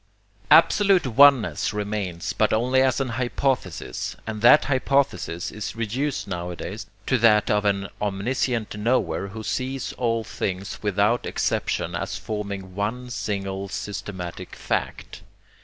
Absolute 0.49 1.05
oneness 1.05 1.73
remains, 1.73 2.33
but 2.33 2.51
only 2.51 2.81
as 2.81 2.99
an 2.99 3.09
hypothesis, 3.09 4.15
and 4.25 4.41
that 4.41 4.65
hypothesis 4.65 5.51
is 5.51 5.75
reduced 5.75 6.27
nowadays 6.27 6.87
to 7.05 7.19
that 7.19 7.51
of 7.51 7.65
an 7.65 7.87
omniscient 8.01 8.75
knower 8.75 9.27
who 9.27 9.43
sees 9.43 9.93
all 9.99 10.23
things 10.23 10.81
without 10.81 11.27
exception 11.27 11.93
as 11.95 12.17
forming 12.17 12.73
one 12.73 13.11
single 13.11 13.69
systematic 13.69 14.55
fact. 14.55 15.21